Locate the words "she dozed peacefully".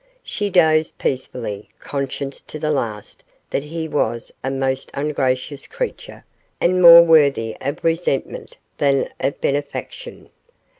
0.23-1.69